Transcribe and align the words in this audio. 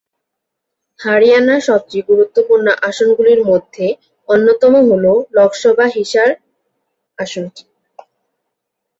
হরিয়ানার 0.99 1.61
সবচেয়ে 1.69 2.07
গুরুত্বপূর্ণ 2.09 2.67
আসনগুলির 2.89 3.41
মধ্যে 3.45 3.85
অন্যতম 4.29 4.73
হল 4.89 5.05
লোকসভা 5.35 5.85
হিসার 5.95 6.29
আসনটি। 7.17 7.63